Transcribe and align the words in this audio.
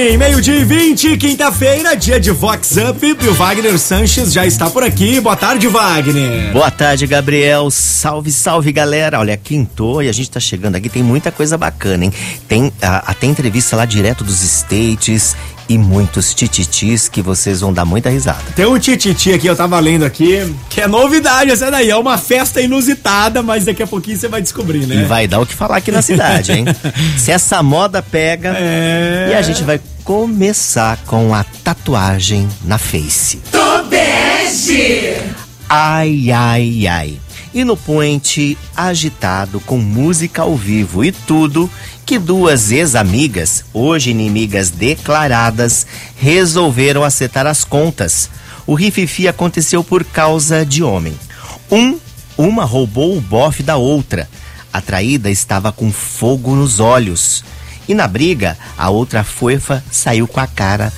Meio-dia 0.00 0.56
e 0.56 0.64
20, 0.64 1.18
quinta-feira, 1.18 1.94
dia 1.94 2.18
de 2.18 2.30
Vox 2.30 2.74
Up. 2.78 3.06
E 3.06 3.28
o 3.28 3.34
Wagner 3.34 3.78
Sanches 3.78 4.32
já 4.32 4.46
está 4.46 4.70
por 4.70 4.82
aqui. 4.82 5.20
Boa 5.20 5.36
tarde, 5.36 5.68
Wagner. 5.68 6.54
Boa 6.54 6.70
tarde, 6.70 7.06
Gabriel. 7.06 7.70
Salve, 7.70 8.32
salve, 8.32 8.72
galera. 8.72 9.20
Olha, 9.20 9.36
quintou 9.36 10.02
e 10.02 10.08
a 10.08 10.12
gente 10.12 10.30
tá 10.30 10.40
chegando 10.40 10.76
aqui. 10.76 10.88
Tem 10.88 11.02
muita 11.02 11.30
coisa 11.30 11.58
bacana, 11.58 12.06
hein? 12.06 12.12
Tem 12.48 12.72
até 12.80 13.26
entrevista 13.26 13.76
lá 13.76 13.84
direto 13.84 14.24
dos 14.24 14.42
States 14.42 15.36
e 15.70 15.78
muitos 15.78 16.34
tititis 16.34 17.08
que 17.08 17.22
vocês 17.22 17.60
vão 17.60 17.72
dar 17.72 17.84
muita 17.84 18.10
risada. 18.10 18.42
Tem 18.56 18.66
um 18.66 18.76
tititi 18.76 19.32
aqui, 19.32 19.46
eu 19.46 19.54
tava 19.54 19.78
lendo 19.78 20.04
aqui, 20.04 20.52
que 20.68 20.80
é 20.80 20.88
novidade 20.88 21.52
essa 21.52 21.70
daí. 21.70 21.88
É 21.88 21.96
uma 21.96 22.18
festa 22.18 22.60
inusitada, 22.60 23.40
mas 23.40 23.66
daqui 23.66 23.80
a 23.80 23.86
pouquinho 23.86 24.18
você 24.18 24.26
vai 24.26 24.42
descobrir, 24.42 24.84
né? 24.84 24.96
E 24.96 25.04
vai 25.04 25.28
dar 25.28 25.38
o 25.38 25.46
que 25.46 25.54
falar 25.54 25.76
aqui 25.76 25.92
na 25.92 26.02
cidade, 26.02 26.50
hein? 26.50 26.64
Se 27.16 27.30
essa 27.30 27.62
moda 27.62 28.02
pega. 28.02 28.52
É. 28.58 29.28
E 29.30 29.34
a 29.34 29.42
gente 29.42 29.62
vai 29.62 29.80
começar 30.02 30.98
com 31.06 31.32
a 31.32 31.44
tatuagem 31.62 32.48
na 32.64 32.76
face. 32.76 33.40
Tobege! 33.52 35.18
Ai, 35.68 36.32
ai, 36.32 36.86
ai. 36.88 37.20
E 37.52 37.64
no 37.64 37.76
puente, 37.76 38.56
agitado 38.76 39.58
com 39.60 39.76
música 39.76 40.42
ao 40.42 40.56
vivo 40.56 41.04
e 41.04 41.10
tudo, 41.10 41.68
que 42.06 42.18
duas 42.18 42.70
ex-amigas, 42.70 43.64
hoje 43.72 44.10
inimigas 44.10 44.70
declaradas, 44.70 45.86
resolveram 46.16 47.02
acertar 47.02 47.46
as 47.46 47.64
contas. 47.64 48.30
O 48.66 48.74
rififi 48.74 49.26
aconteceu 49.26 49.82
por 49.82 50.04
causa 50.04 50.64
de 50.64 50.82
homem. 50.82 51.18
Um, 51.70 51.98
uma 52.38 52.64
roubou 52.64 53.16
o 53.16 53.20
bofe 53.20 53.62
da 53.62 53.76
outra. 53.76 54.28
A 54.72 54.80
traída 54.80 55.28
estava 55.28 55.72
com 55.72 55.92
fogo 55.92 56.54
nos 56.54 56.78
olhos. 56.78 57.44
E 57.88 57.94
na 57.94 58.06
briga, 58.06 58.56
a 58.78 58.88
outra 58.90 59.24
fofa 59.24 59.82
saiu 59.90 60.28
com 60.28 60.38
a 60.38 60.46
cara 60.46 60.92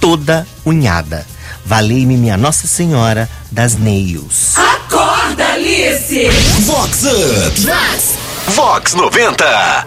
toda 0.00 0.46
unhada. 0.64 1.26
Valei-me 1.64 2.16
minha 2.16 2.36
Nossa 2.36 2.68
Senhora 2.68 3.28
das 3.50 3.76
Nails. 3.76 4.56
Acorda, 4.56 5.45
Alice! 5.66 6.28
Vox 6.60 7.02
Up. 7.02 8.52
Vox 8.54 8.94
90. 8.94 9.84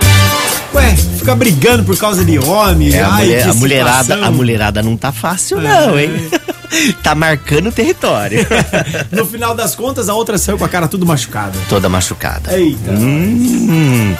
Ué, 0.73 0.95
fica 1.17 1.33
brigando 1.33 1.85
por 1.85 1.95
causa 1.97 2.25
de 2.25 2.37
homem. 2.37 2.93
É, 2.93 2.99
a, 3.01 3.13
Ai, 3.13 3.23
mulher- 3.25 3.43
que 3.43 3.49
a 3.49 3.53
mulherada, 3.53 4.25
a 4.25 4.29
mulherada 4.31 4.83
não 4.83 4.97
tá 4.97 5.13
fácil 5.13 5.61
não, 5.61 5.97
hein? 5.97 6.11
tá 7.01 7.15
marcando 7.15 7.71
território. 7.71 8.45
No 9.09 9.25
final 9.25 9.55
das 9.55 9.73
contas, 9.73 10.09
a 10.09 10.13
outra 10.13 10.37
saiu 10.37 10.57
com 10.57 10.65
a 10.65 10.69
cara 10.69 10.85
tudo 10.89 11.05
machucada. 11.05 11.57
Toda 11.69 11.87
machucada. 11.87 12.57
Eita. 12.59 12.91
Hum, 12.91 14.13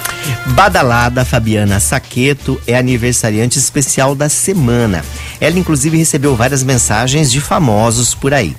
badalada 0.54 1.26
Fabiana 1.26 1.78
Saqueto 1.78 2.58
é 2.66 2.74
aniversariante 2.74 3.58
especial 3.58 4.14
da 4.14 4.30
semana. 4.30 5.04
Ela 5.38 5.58
inclusive 5.58 5.98
recebeu 5.98 6.34
várias 6.34 6.62
mensagens 6.62 7.30
de 7.30 7.38
famosos 7.38 8.14
por 8.14 8.32
aí, 8.32 8.56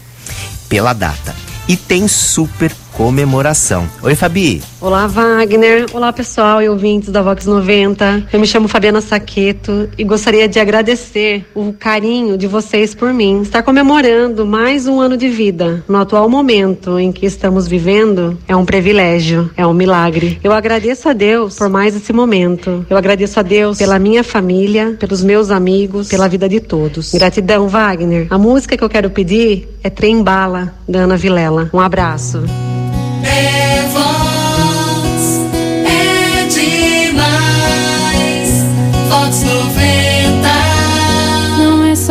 pela 0.69 0.93
data. 0.93 1.35
E 1.67 1.75
tem 1.77 2.07
super 2.07 2.71
comemoração. 2.93 3.87
Oi, 4.01 4.15
Fabi. 4.15 4.61
Olá, 4.79 5.07
Wagner. 5.07 5.85
Olá, 5.93 6.11
pessoal 6.11 6.61
e 6.61 6.69
ouvintes 6.69 7.09
da 7.09 7.21
Vox 7.21 7.45
90. 7.45 8.27
Eu 8.31 8.39
me 8.39 8.47
chamo 8.47 8.67
Fabiana 8.67 9.01
Saqueto 9.01 9.89
e 9.97 10.03
gostaria 10.03 10.47
de 10.47 10.59
agradecer 10.59 11.45
o 11.53 11.73
carinho 11.73 12.37
de 12.37 12.47
vocês 12.47 12.93
por 12.93 13.13
mim. 13.13 13.41
Estar 13.41 13.63
comemorando 13.63 14.45
mais 14.45 14.87
um 14.87 14.99
ano 14.99 15.15
de 15.15 15.29
vida 15.29 15.83
no 15.87 15.97
atual 15.97 16.29
momento 16.29 16.99
em 16.99 17.11
que 17.11 17.25
estamos 17.25 17.67
vivendo 17.67 18.37
é 18.47 18.55
um 18.55 18.65
privilégio, 18.65 19.49
é 19.55 19.65
um 19.65 19.73
milagre. 19.73 20.39
Eu 20.43 20.51
agradeço 20.51 21.07
a 21.09 21.13
Deus 21.13 21.57
por 21.57 21.69
mais 21.69 21.95
esse 21.95 22.11
momento. 22.11 22.85
Eu 22.89 22.97
agradeço 22.97 23.39
a 23.39 23.43
Deus 23.43 23.77
pela 23.77 23.99
minha 23.99 24.23
família, 24.23 24.95
pelos 24.99 25.23
meus 25.23 25.49
amigos, 25.49 26.07
pela 26.07 26.27
vida 26.27 26.47
de 26.49 26.59
todos. 26.59 27.11
Gratidão, 27.13 27.67
Wagner. 27.67 28.27
A 28.29 28.37
música 28.37 28.77
que 28.77 28.83
eu 28.83 28.89
quero 28.89 29.09
pedir 29.09 29.67
é 29.83 29.89
Trem 29.89 30.23
Bala, 30.23 30.73
da 30.87 30.99
Ana 30.99 31.17
Vilela. 31.17 31.69
Um 31.73 31.79
abraço. 31.79 32.43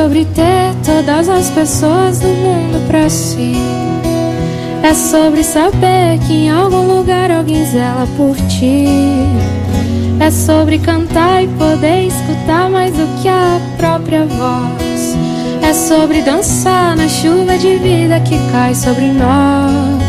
Sobre 0.00 0.24
ter 0.24 0.74
todas 0.82 1.28
as 1.28 1.50
pessoas 1.50 2.20
do 2.20 2.28
mundo 2.28 2.86
pra 2.86 3.10
si. 3.10 3.52
É 4.82 4.94
sobre 4.94 5.44
saber 5.44 6.18
que 6.26 6.32
em 6.32 6.50
algum 6.50 6.96
lugar 6.96 7.30
alguém 7.30 7.64
zela 7.66 8.08
por 8.16 8.34
ti. 8.48 8.86
É 10.18 10.30
sobre 10.30 10.78
cantar 10.78 11.44
e 11.44 11.48
poder 11.48 12.06
escutar 12.06 12.70
mais 12.70 12.94
do 12.94 13.06
que 13.20 13.28
a 13.28 13.60
própria 13.76 14.24
voz. 14.24 15.16
É 15.62 15.72
sobre 15.74 16.22
dançar 16.22 16.96
na 16.96 17.06
chuva 17.06 17.58
de 17.58 17.76
vida 17.76 18.20
que 18.20 18.38
cai 18.50 18.74
sobre 18.74 19.12
nós. 19.12 19.99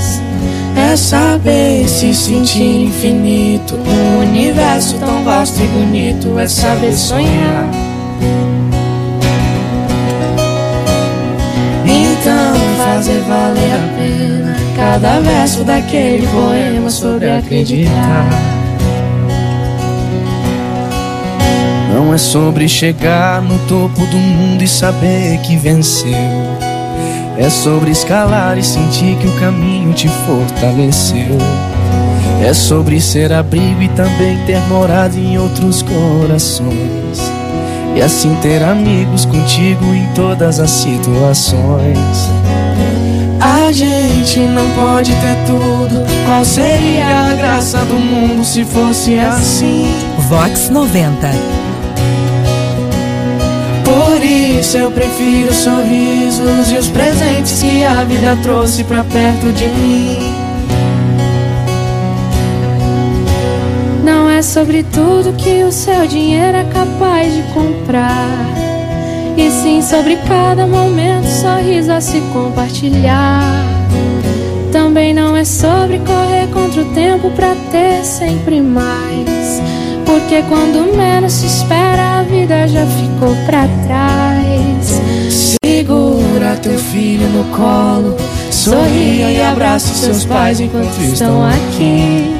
É 0.75 0.95
saber 0.95 1.87
se 1.87 2.13
sentir 2.13 2.85
infinito. 2.85 3.75
Um 3.75 4.19
universo 4.19 4.97
tão 4.99 5.23
vasto 5.23 5.61
e 5.61 5.67
bonito 5.67 6.37
É 6.39 6.47
saber 6.47 6.93
sonhar. 6.93 7.69
Então 11.85 12.61
fazer 12.77 13.19
valer 13.21 13.73
a 13.73 13.97
pena 13.97 14.55
Cada 14.75 15.19
verso 15.19 15.63
daquele 15.63 16.25
poema 16.27 16.89
sobre 16.89 17.29
acreditar. 17.29 18.29
Não 21.93 22.13
é 22.13 22.17
sobre 22.17 22.67
chegar 22.67 23.41
no 23.41 23.59
topo 23.67 24.05
do 24.07 24.17
mundo 24.17 24.63
e 24.63 24.67
saber 24.67 25.37
que 25.39 25.55
venceu 25.55 26.70
é 27.37 27.49
sobre 27.49 27.91
escalar 27.91 28.57
e 28.57 28.63
sentir 28.63 29.17
que 29.17 29.27
o 29.27 29.39
caminho 29.39 29.93
te 29.93 30.07
fortaleceu. 30.07 31.37
É 32.43 32.53
sobre 32.53 32.99
ser 32.99 33.31
abrigo 33.31 33.81
e 33.81 33.89
também 33.89 34.37
ter 34.45 34.59
morado 34.67 35.17
em 35.17 35.37
outros 35.37 35.83
corações. 35.83 37.31
E 37.95 38.01
assim 38.01 38.35
ter 38.41 38.63
amigos 38.63 39.25
contigo 39.25 39.85
em 39.93 40.07
todas 40.13 40.59
as 40.59 40.71
situações. 40.71 41.97
A 43.39 43.71
gente 43.71 44.39
não 44.39 44.69
pode 44.71 45.11
ter 45.11 45.35
tudo. 45.45 46.05
Qual 46.25 46.45
seria 46.45 47.31
a 47.31 47.33
graça 47.33 47.79
do 47.79 47.95
mundo 47.95 48.43
se 48.43 48.63
fosse 48.65 49.19
assim? 49.19 49.85
Vox 50.29 50.69
90. 50.69 51.70
Isso 54.61 54.77
eu 54.77 54.91
prefiro 54.91 55.49
os 55.49 55.57
sorrisos 55.57 56.71
e 56.71 56.77
os 56.77 56.87
presentes 56.89 57.63
que 57.63 57.83
a 57.83 58.03
vida 58.03 58.37
trouxe 58.43 58.83
pra 58.83 59.03
perto 59.03 59.51
de 59.53 59.65
mim. 59.67 60.19
Não 64.03 64.29
é 64.29 64.43
sobre 64.43 64.83
tudo 64.83 65.33
que 65.35 65.63
o 65.63 65.71
seu 65.71 66.05
dinheiro 66.05 66.57
é 66.57 66.63
capaz 66.65 67.33
de 67.33 67.41
comprar. 67.53 68.37
E 69.35 69.49
sim 69.49 69.81
sobre 69.81 70.15
cada 70.27 70.67
momento, 70.67 71.25
sorriso 71.25 71.91
a 71.91 71.99
se 71.99 72.21
compartilhar. 72.31 73.65
Também 74.71 75.11
não 75.11 75.35
é 75.35 75.43
sobre 75.43 75.97
correr 75.99 76.47
contra 76.53 76.83
o 76.83 76.93
tempo 76.93 77.31
pra 77.31 77.55
ter 77.71 78.05
sempre 78.05 78.61
mais. 78.61 79.60
Porque 80.11 80.43
quando 80.49 80.93
menos 80.93 81.31
se 81.31 81.45
espera, 81.45 82.19
a 82.19 82.23
vida 82.23 82.67
já 82.67 82.85
ficou 82.85 83.33
pra 83.45 83.65
trás. 83.87 85.01
Segura 85.63 86.57
teu 86.61 86.77
filho 86.77 87.29
no 87.29 87.45
colo, 87.55 88.17
sorria 88.51 89.31
e 89.31 89.41
abraça 89.41 89.93
seus 89.93 90.25
pais 90.25 90.59
enquanto 90.59 90.99
estão 90.99 91.45
aqui. 91.45 92.35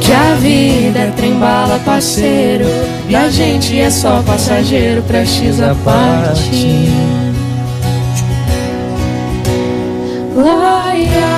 Que 0.00 0.12
a 0.12 0.34
vida 0.36 0.98
é 1.00 1.12
trem-bala, 1.16 1.80
parceiro, 1.84 2.66
e 3.08 3.16
a 3.16 3.28
gente 3.28 3.80
é 3.80 3.90
só 3.90 4.22
passageiro, 4.22 5.02
prestes 5.02 5.60
a 5.60 5.74
partir. 5.84 6.88
Laia, 10.36 11.33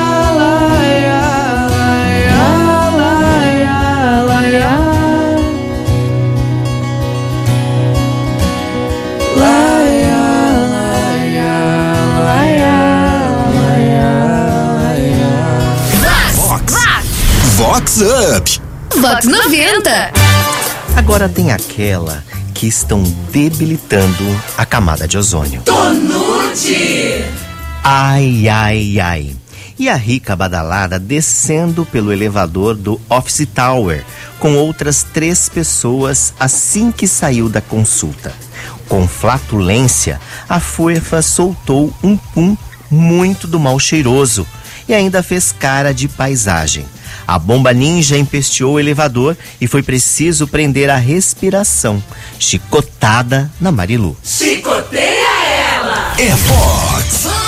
Vox 17.87 18.01
Up. 18.37 18.61
Vox 19.01 19.27
90. 19.27 20.13
Agora 20.97 21.29
tem 21.29 21.53
aquela 21.53 22.25
que 22.53 22.67
estão 22.67 23.01
debilitando 23.31 24.25
a 24.59 24.67
camada 24.67 25.07
de 25.07 25.17
ozônio. 25.17 25.63
Tonute. 25.63 27.25
Ai, 27.85 28.49
ai, 28.49 28.99
ai. 28.99 29.37
e 29.79 29.89
a 29.89 29.95
rica 29.95 30.35
badalada 30.35 30.99
descendo 30.99 31.87
pelo 31.87 32.13
elevador 32.13 32.75
do 32.75 33.01
Office 33.09 33.47
Tower 33.55 34.05
com 34.41 34.57
outras 34.57 35.05
três 35.05 35.49
pessoas 35.49 36.35
assim 36.41 36.91
que 36.91 37.07
saiu 37.07 37.49
da 37.49 37.61
consulta. 37.61 38.35
Com 38.89 39.07
flatulência, 39.07 40.21
a 40.49 40.59
fofa 40.59 41.23
soltou 41.23 41.95
um 42.03 42.17
pum 42.17 42.57
muito 42.91 43.47
do 43.47 43.61
mal 43.61 43.79
cheiroso 43.79 44.45
e 44.89 44.95
ainda 44.95 45.23
fez 45.23 45.53
cara 45.53 45.95
de 45.95 46.09
paisagem. 46.09 46.85
A 47.27 47.39
bomba 47.39 47.73
ninja 47.73 48.17
empesteou 48.17 48.75
o 48.75 48.81
elevador 48.81 49.37
e 49.61 49.67
foi 49.67 49.83
preciso 49.83 50.47
prender 50.47 50.91
a 50.91 50.97
respiração. 50.97 52.03
Chicotada 52.39 53.51
na 53.61 53.71
Marilu. 53.73 54.17
Chicoteia 54.25 55.27
ela! 55.75 56.15
É 56.19 56.31
Vox 56.35 57.27
Up. 57.27 57.47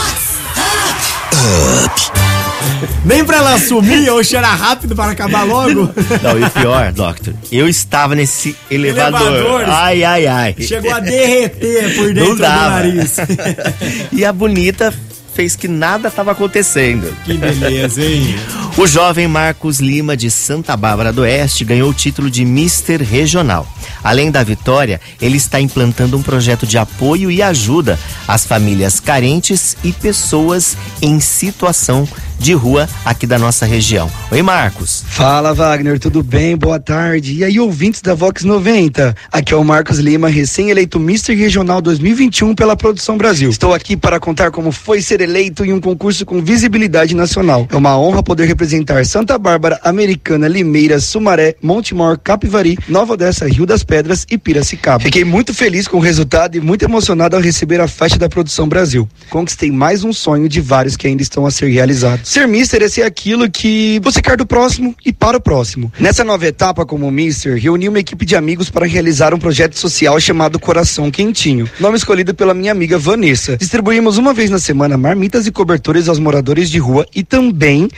Nem 3.04 3.24
pra 3.24 3.38
ela 3.38 3.58
sumir 3.58 4.08
ou 4.10 4.22
cheirar 4.22 4.58
rápido 4.58 4.94
para 4.94 5.12
acabar 5.12 5.42
logo. 5.44 5.90
Não, 6.22 6.38
e 6.38 6.44
o 6.44 6.50
pior, 6.50 6.92
Doctor, 6.92 7.34
eu 7.50 7.68
estava 7.68 8.14
nesse 8.14 8.54
elevador. 8.70 9.20
Elevador. 9.20 9.64
Ai, 9.68 10.04
ai, 10.04 10.26
ai. 10.26 10.54
Chegou 10.60 10.92
a 10.92 11.00
derreter 11.00 11.94
por 11.94 12.06
Não 12.08 12.14
dentro 12.14 12.34
do 12.34 12.40
dava. 12.42 12.70
nariz. 12.70 13.16
e 14.12 14.24
a 14.24 14.32
bonita 14.32 14.92
fez 15.34 15.56
que 15.56 15.68
nada 15.68 16.08
estava 16.08 16.32
acontecendo. 16.32 17.12
Que 17.24 17.34
beleza, 17.34 18.02
hein? 18.02 18.36
O 18.78 18.86
jovem 18.86 19.26
Marcos 19.26 19.80
Lima 19.80 20.16
de 20.16 20.30
Santa 20.30 20.76
Bárbara 20.76 21.12
do 21.12 21.22
Oeste 21.22 21.64
ganhou 21.64 21.90
o 21.90 21.92
título 21.92 22.30
de 22.30 22.44
Mister 22.44 23.02
Regional. 23.02 23.66
Além 24.04 24.30
da 24.30 24.44
vitória, 24.44 25.00
ele 25.20 25.36
está 25.36 25.60
implantando 25.60 26.16
um 26.16 26.22
projeto 26.22 26.64
de 26.64 26.78
apoio 26.78 27.28
e 27.28 27.42
ajuda 27.42 27.98
às 28.28 28.46
famílias 28.46 29.00
carentes 29.00 29.76
e 29.82 29.92
pessoas 29.92 30.76
em 31.02 31.18
situação 31.18 32.06
de 32.38 32.52
rua 32.52 32.88
aqui 33.04 33.26
da 33.26 33.36
nossa 33.36 33.66
região. 33.66 34.08
Oi, 34.30 34.42
Marcos. 34.42 35.02
Fala 35.08 35.52
Wagner, 35.52 35.98
tudo 35.98 36.22
bem? 36.22 36.56
Boa 36.56 36.78
tarde. 36.78 37.34
E 37.34 37.42
aí, 37.42 37.58
ouvintes 37.58 38.00
da 38.00 38.14
Vox 38.14 38.44
90? 38.44 39.12
Aqui 39.32 39.52
é 39.52 39.56
o 39.56 39.64
Marcos 39.64 39.98
Lima, 39.98 40.28
recém-eleito 40.28 41.00
Mister 41.00 41.36
Regional 41.36 41.82
2021 41.82 42.54
pela 42.54 42.76
Produção 42.76 43.18
Brasil. 43.18 43.50
Estou 43.50 43.74
aqui 43.74 43.96
para 43.96 44.20
contar 44.20 44.52
como 44.52 44.70
foi 44.70 45.02
ser 45.02 45.20
eleito 45.20 45.64
em 45.64 45.72
um 45.72 45.80
concurso 45.80 46.24
com 46.24 46.40
visibilidade 46.40 47.12
nacional. 47.12 47.66
É 47.72 47.76
uma 47.76 47.98
honra 47.98 48.22
poder 48.22 48.46
representar 48.46 48.67
Santa 49.04 49.38
Bárbara, 49.38 49.80
Americana, 49.82 50.48
Limeira, 50.48 51.00
Sumaré, 51.00 51.54
Montemor, 51.62 52.18
Capivari, 52.18 52.78
Nova 52.88 53.14
Odessa, 53.14 53.46
Rio 53.48 53.66
das 53.66 53.82
Pedras 53.82 54.26
e 54.30 54.36
Piracicaba. 54.36 55.02
Fiquei 55.02 55.24
muito 55.24 55.54
feliz 55.54 55.88
com 55.88 55.96
o 55.96 56.00
resultado 56.00 56.56
e 56.56 56.60
muito 56.60 56.84
emocionado 56.84 57.36
ao 57.36 57.42
receber 57.42 57.80
a 57.80 57.88
faixa 57.88 58.18
da 58.18 58.28
Produção 58.28 58.68
Brasil. 58.68 59.08
Conquistei 59.30 59.70
mais 59.70 60.04
um 60.04 60.12
sonho 60.12 60.48
de 60.48 60.60
vários 60.60 60.96
que 60.96 61.06
ainda 61.06 61.22
estão 61.22 61.46
a 61.46 61.50
ser 61.50 61.68
realizados. 61.68 62.28
Ser 62.28 62.46
Mister 62.46 62.82
é 62.82 62.88
ser 62.88 63.02
aquilo 63.02 63.50
que 63.50 64.00
você 64.02 64.20
quer 64.20 64.36
do 64.36 64.46
próximo 64.46 64.94
e 65.04 65.12
para 65.12 65.36
o 65.36 65.40
próximo. 65.40 65.92
Nessa 65.98 66.24
nova 66.24 66.46
etapa 66.46 66.84
como 66.84 67.10
Mister, 67.10 67.56
reuni 67.56 67.88
uma 67.88 67.98
equipe 67.98 68.24
de 68.24 68.36
amigos 68.36 68.70
para 68.70 68.86
realizar 68.86 69.32
um 69.34 69.38
projeto 69.38 69.78
social 69.78 70.18
chamado 70.20 70.58
Coração 70.58 71.10
Quentinho, 71.10 71.68
nome 71.80 71.96
escolhido 71.96 72.34
pela 72.34 72.54
minha 72.54 72.72
amiga 72.72 72.98
Vanessa. 72.98 73.56
Distribuímos 73.56 74.18
uma 74.18 74.34
vez 74.34 74.50
na 74.50 74.58
semana 74.58 74.96
marmitas 74.96 75.46
e 75.46 75.52
cobertores 75.52 76.08
aos 76.08 76.18
moradores 76.18 76.70
de 76.70 76.78
rua 76.78 77.06
e 77.14 77.22
também 77.22 77.88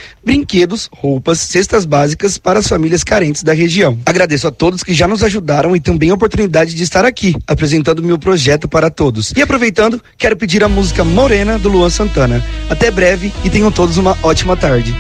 brinquedos, 0.50 0.91
roupas, 0.93 1.38
cestas 1.38 1.85
básicas 1.85 2.37
para 2.37 2.58
as 2.58 2.67
famílias 2.67 3.05
carentes 3.05 3.44
da 3.44 3.52
região. 3.52 3.97
Agradeço 4.05 4.49
a 4.49 4.50
todos 4.50 4.82
que 4.82 4.93
já 4.93 5.06
nos 5.06 5.23
ajudaram 5.23 5.76
e 5.76 5.81
também 5.81 6.11
a 6.11 6.14
oportunidade 6.14 6.75
de 6.75 6.82
estar 6.82 7.05
aqui 7.05 7.37
apresentando 7.47 8.02
meu 8.02 8.19
projeto 8.19 8.69
para 8.69 8.91
todos. 8.91 9.32
E 9.37 9.41
aproveitando, 9.41 10.02
quero 10.19 10.37
pedir 10.37 10.64
a 10.64 10.69
música 10.69 11.05
Morena 11.05 11.56
do 11.58 11.69
Luan 11.69 11.88
Santana. 11.88 12.44
Até 12.69 12.91
breve 12.91 13.32
e 13.44 13.50
tenham 13.50 13.70
todos 13.70 13.97
uma 13.97 14.19
ótima 14.23 14.56
tarde. 14.56 14.93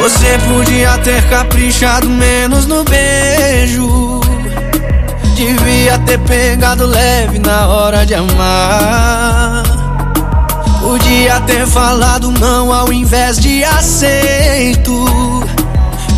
Você 0.00 0.38
podia 0.46 0.96
ter 0.98 1.28
caprichado 1.28 2.08
menos 2.08 2.66
no 2.66 2.84
beijo. 2.84 4.17
Devia 5.38 5.96
ter 6.00 6.18
pegado 6.18 6.84
leve 6.84 7.38
na 7.38 7.68
hora 7.68 8.04
de 8.04 8.12
amar. 8.12 9.62
Podia 10.80 11.40
ter 11.42 11.64
falado 11.64 12.32
não 12.32 12.72
ao 12.72 12.92
invés 12.92 13.38
de 13.38 13.62
aceito. 13.62 14.92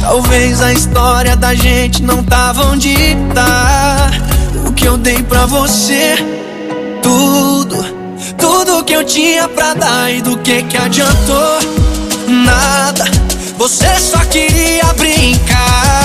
Talvez 0.00 0.62
a 0.62 0.72
história 0.72 1.37
da 1.37 1.55
gente 1.55 2.02
não 2.02 2.25
tava 2.25 2.64
onde 2.69 3.14
tá. 3.34 4.11
O 4.67 4.72
que 4.72 4.88
eu 4.88 4.96
dei 4.96 5.22
pra 5.22 5.44
você, 5.44 6.14
tudo, 7.02 7.76
tudo 8.38 8.82
que 8.84 8.94
eu 8.94 9.05
tinha 9.05 9.46
pra 9.49 9.75
dar 9.75 10.11
e 10.11 10.22
do 10.22 10.38
que 10.38 10.62
que 10.62 10.78
adiantou? 10.78 11.58
Nada, 12.26 13.05
você 13.58 13.94
só 13.96 14.20
queria 14.20 14.87
brincar. 14.94 16.00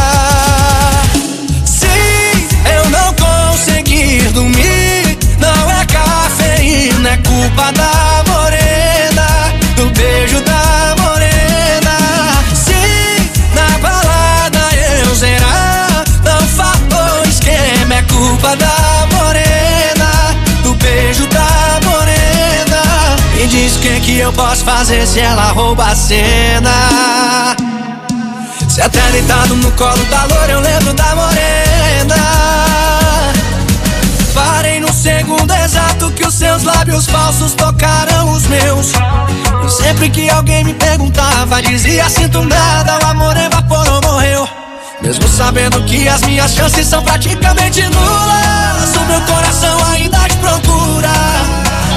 Culpa 7.45 7.71
da 7.73 8.23
morena, 8.31 9.53
do 9.75 9.89
beijo 9.91 10.41
da 10.41 10.95
morena. 10.99 11.97
Sim, 12.55 13.29
na 13.53 13.77
balada 13.77 14.75
eu 15.03 15.13
zerar. 15.13 16.03
Não 16.23 16.47
faltou 16.47 17.23
esquema, 17.29 17.95
é 17.95 18.01
culpa 18.03 18.55
da 18.55 19.07
morena, 19.15 20.35
do 20.63 20.73
beijo 20.75 21.27
da 21.27 21.79
morena. 21.83 23.15
Me 23.35 23.45
diz 23.47 23.75
o 23.75 23.79
que 23.79 23.99
que 23.99 24.19
eu 24.19 24.33
posso 24.33 24.63
fazer 24.63 25.05
se 25.05 25.19
ela 25.19 25.51
rouba 25.51 25.85
a 25.85 25.95
cena. 25.95 27.55
Se 28.67 28.81
até 28.81 29.01
deitado 29.11 29.55
no 29.55 29.71
colo 29.73 30.03
da 30.05 30.23
loura 30.25 30.51
eu 30.51 30.59
lembro 30.61 30.93
da 30.93 31.15
morena 31.15 32.84
que 36.15 36.25
os 36.25 36.33
seus 36.33 36.63
lábios 36.63 37.05
falsos 37.05 37.53
tocaram 37.53 38.31
os 38.31 38.47
meus. 38.47 38.91
E 39.65 39.69
sempre 39.69 40.09
que 40.09 40.29
alguém 40.29 40.63
me 40.63 40.73
perguntava 40.73 41.61
dizia 41.61 42.07
sinto 42.09 42.43
nada 42.43 42.99
O 43.03 43.07
amor 43.07 43.35
evaporou, 43.35 44.01
morreu. 44.01 44.47
Mesmo 45.01 45.27
sabendo 45.27 45.83
que 45.83 46.07
as 46.07 46.21
minhas 46.21 46.51
chances 46.53 46.87
são 46.87 47.03
praticamente 47.03 47.83
nulas 47.83 48.95
O 48.95 49.05
meu 49.05 49.21
coração 49.21 49.85
ainda 49.91 50.17
te 50.27 50.37
procura. 50.37 51.09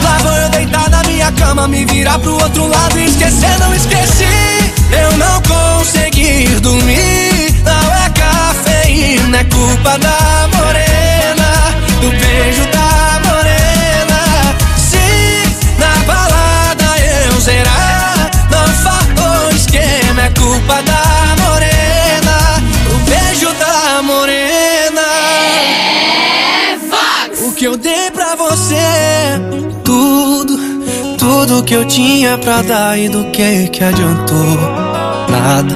Lá 0.03 0.19
vou 0.23 0.33
eu 0.33 0.49
deitar 0.51 0.91
na 0.91 1.03
minha 1.05 1.31
cama, 1.33 1.69
me 1.69 1.85
virar 1.85 2.19
pro 2.19 2.35
outro 2.35 2.67
lado 2.67 2.99
e 2.99 3.07
esquecer, 3.07 3.59
não 3.61 3.75
esqueci. 3.75 4.73
Eu 4.91 5.17
não 5.19 5.43
consegui 5.43 6.47
dormir, 6.61 7.55
não 7.65 7.95
é 7.95 8.11
cafeína, 8.11 9.39
é 9.39 9.45
culpa 9.45 9.99
da 9.99 10.49
morena, 10.57 11.75
do 12.01 12.11
beijo 12.11 12.67
da 12.73 13.18
é 20.73 20.83
da 20.83 21.37
morena, 21.45 22.63
do 22.89 22.99
beijo 23.11 23.53
da 23.55 24.03
morena. 24.03 25.03
O 27.41 27.53
que 27.53 27.65
eu 27.65 27.77
dei 27.77 28.11
pra 28.11 28.35
você, 28.37 28.77
tudo, 29.85 30.59
tudo 31.17 31.63
que 31.65 31.75
eu 31.75 31.85
tinha 31.85 32.39
pra 32.39 32.63
dar 32.63 32.99
e 32.99 33.09
do 33.09 33.25
que 33.31 33.69
que 33.69 33.83
adiantou? 33.83 34.59
Nada, 35.29 35.75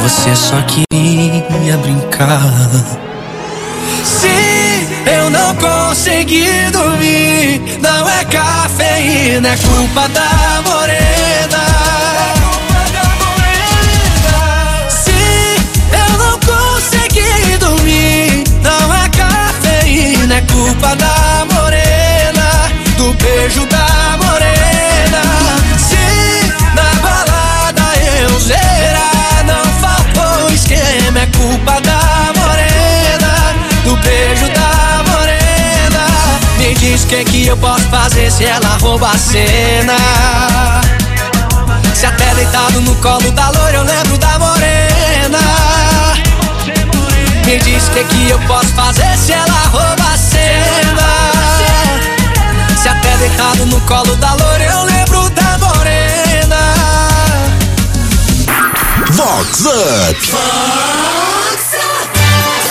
você 0.00 0.34
só 0.36 0.60
queria 0.62 1.76
brincar. 1.78 2.40
Sim, 4.04 4.88
eu 5.06 5.30
não 5.30 5.54
consegui 5.56 6.46
dormir, 6.72 7.60
não 7.80 8.08
é 8.08 8.24
cafeína, 8.24 9.48
é 9.48 9.56
culpa 9.56 10.08
da 10.08 10.62
morena. 10.64 11.71
Culpa 20.42 20.94
da 20.96 21.46
morena, 21.52 22.70
do 22.96 23.12
beijo 23.14 23.66
da 23.66 24.16
morena. 24.16 25.22
Sim, 25.78 26.52
na 26.74 27.00
balada 27.00 27.94
eu 28.18 28.40
zerar, 28.40 29.44
não 29.46 29.64
faltou 29.80 30.50
esquema, 30.52 31.20
é 31.20 31.26
culpa 31.26 31.80
da 31.80 32.32
morena, 32.40 33.54
do 33.84 33.96
beijo 33.98 34.48
da 34.48 35.02
morena. 35.10 36.06
Me 36.58 36.74
diz 36.74 37.04
o 37.04 37.06
que 37.06 37.24
que 37.24 37.46
eu 37.46 37.56
posso 37.56 37.84
fazer 37.90 38.30
se 38.30 38.44
ela 38.44 38.78
rouba 38.80 39.10
a 39.10 39.18
cena. 39.18 39.96
Se 41.94 42.06
até 42.06 42.34
deitado 42.34 42.80
no 42.80 42.94
colo 42.96 43.30
da 43.30 43.50
loira 43.50 43.78
eu 43.78 43.84
lembro 43.84 44.18
da 44.18 44.36
morena 44.36 45.38
Me 47.46 47.58
diz 47.58 47.86
o 47.86 47.90
que 47.92 48.02
que 48.02 48.30
eu 48.30 48.40
posso 48.40 48.68
fazer 48.68 49.11
colo 53.92 54.16
da 54.16 54.32
loura 54.32 54.64
eu 54.64 54.84
lembro 54.84 55.30
da 55.30 55.58
morena. 55.58 56.74
Vox 59.10 59.64
Up. 59.66 60.32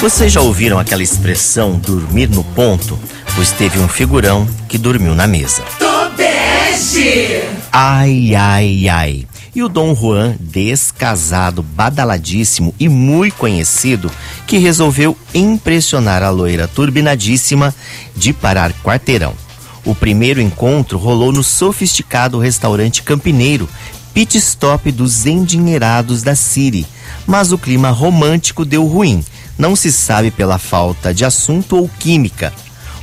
Vocês 0.02 0.34
já 0.34 0.42
ouviram 0.42 0.80
aquela 0.80 1.04
expressão 1.04 1.78
dormir 1.78 2.28
no 2.28 2.44
ponto? 2.44 2.98
Pois 3.36 3.52
teve 3.52 3.78
um 3.78 3.88
figurão 3.88 4.48
que 4.68 4.80
dormiu 4.80 5.14
na 5.14 5.28
mesa. 5.28 5.62
Tobeste. 5.78 7.44
Ai, 7.72 8.34
ai, 8.34 8.90
ai. 8.90 9.28
E 9.54 9.62
o 9.62 9.70
Dom 9.70 9.94
Juan, 9.94 10.36
descasado, 10.40 11.62
badaladíssimo 11.62 12.74
e 12.80 12.90
muito 12.90 13.36
conhecido, 13.36 14.10
que 14.48 14.58
resolveu 14.58 15.16
impressionar 15.36 16.24
a 16.24 16.32
loira 16.32 16.68
turbinadíssima 16.68 17.76
de 18.16 18.34
parar 18.34 18.74
quarteirão. 18.82 19.36
O 19.84 19.96
primeiro 19.96 20.40
encontro 20.40 20.98
rolou 20.98 21.32
no 21.32 21.44
sofisticado 21.44 22.38
restaurante 22.38 23.02
campineiro, 23.02 23.68
pit 24.14 24.38
stop 24.38 24.92
dos 24.92 25.26
endinheirados 25.26 26.22
da 26.22 26.36
Siri. 26.36 26.86
Mas 27.26 27.52
o 27.52 27.58
clima 27.58 27.90
romântico 27.90 28.64
deu 28.64 28.86
ruim. 28.86 29.24
Não 29.58 29.76
se 29.76 29.92
sabe 29.92 30.30
pela 30.30 30.60
falta 30.60 31.14
de 31.14 31.26
assunto 31.26 31.78
ou 31.78 31.90
química. 32.00 32.54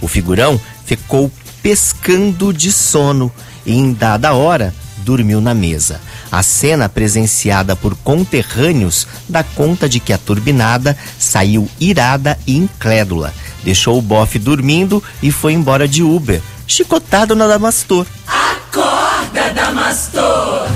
O 0.00 0.06
figurão 0.06 0.60
ficou 0.84 1.30
pescando 1.62 2.52
de 2.52 2.70
sono 2.70 3.32
e, 3.66 3.72
em 3.72 3.92
dada 3.92 4.34
hora, 4.34 4.72
dormiu 4.98 5.40
na 5.40 5.54
mesa. 5.54 6.00
A 6.30 6.42
cena 6.42 6.88
presenciada 6.88 7.74
por 7.74 7.96
conterrâneos 7.96 9.06
dá 9.28 9.42
conta 9.42 9.88
de 9.88 9.98
que 9.98 10.12
a 10.12 10.18
turbinada 10.18 10.96
saiu 11.18 11.68
irada 11.80 12.38
e 12.46 12.56
incrédula. 12.56 13.34
Deixou 13.64 13.98
o 13.98 14.02
bofe 14.02 14.38
dormindo 14.38 15.02
e 15.22 15.32
foi 15.32 15.54
embora 15.54 15.88
de 15.88 16.02
Uber, 16.02 16.40
chicotado 16.68 17.34
na 17.34 17.48
Damastor. 17.48 18.06
Acorda, 18.26 19.50
Damastor. 19.54 20.68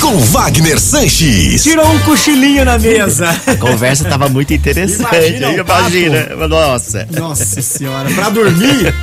Com 0.00 0.18
Wagner 0.18 0.80
Sanches. 0.80 1.62
Tirou 1.62 1.86
um 1.86 1.98
cochilinho 2.00 2.64
na 2.64 2.78
mesa. 2.78 3.28
A 3.46 3.54
conversa 3.56 4.06
tava 4.06 4.30
muito 4.30 4.52
interessante. 4.54 5.36
Imagina 5.36 5.52
Imagina. 5.52 6.48
Nossa. 6.48 7.06
Nossa 7.10 7.60
senhora, 7.60 8.10
pra 8.10 8.30
dormir 8.30 8.94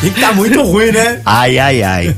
tem 0.00 0.12
que 0.12 0.20
tá 0.20 0.32
muito 0.32 0.62
ruim, 0.62 0.92
né? 0.92 1.20
Ai, 1.26 1.58
ai, 1.58 1.82
ai. 1.82 2.16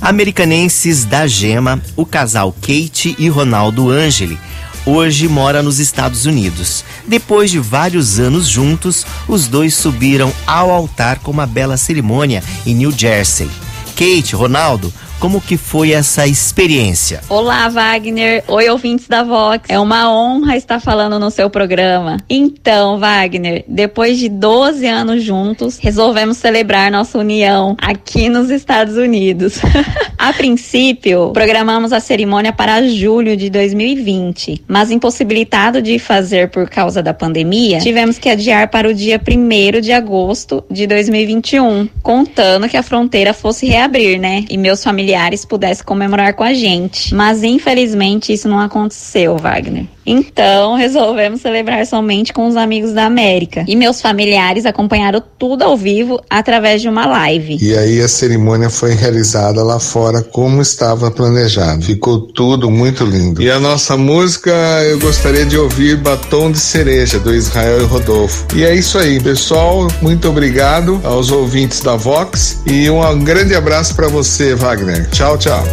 Americanenses 0.00 1.04
da 1.04 1.28
Gema, 1.28 1.80
o 1.96 2.04
casal 2.04 2.52
Kate 2.60 3.14
e 3.18 3.28
Ronaldo 3.28 3.88
Angeli, 3.88 4.38
hoje 4.86 5.28
mora 5.28 5.62
nos 5.62 5.78
Estados 5.78 6.26
Unidos. 6.26 6.84
Depois 7.06 7.50
de 7.50 7.58
vários 7.58 8.18
anos 8.18 8.46
juntos, 8.46 9.06
os 9.26 9.46
dois 9.46 9.74
subiram 9.74 10.32
ao 10.46 10.70
altar 10.70 11.18
com 11.20 11.30
uma 11.30 11.46
bela 11.46 11.76
cerimônia 11.76 12.42
em 12.66 12.74
New 12.74 12.90
Jersey. 12.90 13.50
Kate, 13.96 14.34
Ronaldo, 14.34 14.92
como 15.24 15.40
que 15.40 15.56
foi 15.56 15.92
essa 15.92 16.26
experiência? 16.26 17.22
Olá, 17.30 17.70
Wagner. 17.70 18.44
Oi, 18.46 18.68
ouvintes 18.68 19.08
da 19.08 19.22
Vox. 19.22 19.64
É 19.70 19.80
uma 19.80 20.12
honra 20.12 20.54
estar 20.54 20.78
falando 20.80 21.18
no 21.18 21.30
seu 21.30 21.48
programa. 21.48 22.18
Então, 22.28 22.98
Wagner, 22.98 23.64
depois 23.66 24.18
de 24.18 24.28
12 24.28 24.86
anos 24.86 25.22
juntos, 25.22 25.78
resolvemos 25.78 26.36
celebrar 26.36 26.90
nossa 26.90 27.18
união 27.18 27.74
aqui 27.80 28.28
nos 28.28 28.50
Estados 28.50 28.98
Unidos. 28.98 29.60
a 30.18 30.30
princípio, 30.34 31.30
programamos 31.30 31.94
a 31.94 32.00
cerimônia 32.00 32.52
para 32.52 32.86
julho 32.86 33.34
de 33.34 33.48
2020, 33.48 34.64
mas 34.68 34.90
impossibilitado 34.90 35.80
de 35.80 35.98
fazer 35.98 36.50
por 36.50 36.68
causa 36.68 37.02
da 37.02 37.14
pandemia, 37.14 37.78
tivemos 37.78 38.18
que 38.18 38.28
adiar 38.28 38.68
para 38.68 38.90
o 38.90 38.92
dia 38.92 39.18
1 39.18 39.80
de 39.80 39.90
agosto 39.90 40.62
de 40.70 40.86
2021, 40.86 41.88
contando 42.02 42.68
que 42.68 42.76
a 42.76 42.82
fronteira 42.82 43.32
fosse 43.32 43.64
reabrir, 43.64 44.18
né? 44.18 44.44
E 44.50 44.58
meus 44.58 44.84
familiares 44.84 45.13
pudessem 45.46 45.84
comemorar 45.84 46.34
com 46.34 46.44
a 46.44 46.52
gente. 46.52 47.14
Mas 47.14 47.42
infelizmente 47.42 48.32
isso 48.32 48.48
não 48.48 48.60
aconteceu, 48.60 49.36
Wagner. 49.36 49.86
Então 50.06 50.74
resolvemos 50.76 51.40
celebrar 51.40 51.86
somente 51.86 52.32
com 52.32 52.46
os 52.46 52.56
amigos 52.56 52.92
da 52.92 53.06
América. 53.06 53.64
E 53.66 53.74
meus 53.74 54.00
familiares 54.00 54.66
acompanharam 54.66 55.22
tudo 55.38 55.62
ao 55.62 55.76
vivo 55.76 56.20
através 56.28 56.82
de 56.82 56.88
uma 56.88 57.06
live. 57.06 57.58
E 57.60 57.76
aí 57.76 58.00
a 58.00 58.08
cerimônia 58.08 58.70
foi 58.70 58.94
realizada 58.94 59.62
lá 59.62 59.80
fora 59.80 60.22
como 60.22 60.60
estava 60.60 61.10
planejado. 61.10 61.84
Ficou 61.84 62.20
tudo 62.20 62.70
muito 62.70 63.04
lindo. 63.04 63.42
E 63.42 63.50
a 63.50 63.58
nossa 63.58 63.96
música 63.96 64.50
eu 64.84 64.98
gostaria 64.98 65.46
de 65.46 65.56
ouvir 65.56 65.96
Batom 65.96 66.50
de 66.50 66.58
Cereja 66.58 67.18
do 67.18 67.34
Israel 67.34 67.80
e 67.80 67.84
Rodolfo. 67.84 68.46
E 68.54 68.64
é 68.64 68.74
isso 68.74 68.98
aí, 68.98 69.20
pessoal. 69.20 69.88
Muito 70.02 70.28
obrigado 70.28 71.00
aos 71.04 71.30
ouvintes 71.30 71.80
da 71.80 71.96
Vox 71.96 72.62
e 72.66 72.88
um 72.90 73.24
grande 73.24 73.54
abraço 73.54 73.94
para 73.94 74.08
você, 74.08 74.54
Wagner. 74.54 74.93
Tchau, 75.10 75.36
tchau. 75.38 75.64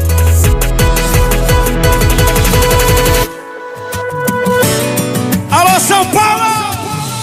Alô, 5.51 5.79
São 5.79 6.05
Paulo! 6.07 6.43